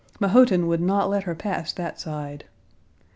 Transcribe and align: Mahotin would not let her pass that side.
Mahotin 0.19 0.65
would 0.65 0.81
not 0.81 1.11
let 1.11 1.25
her 1.25 1.35
pass 1.35 1.71
that 1.73 1.99
side. 1.99 2.45